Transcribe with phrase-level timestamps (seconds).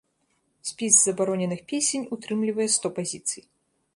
[0.69, 3.41] Спіс забароненых песень утрымлівае сто пазіцый.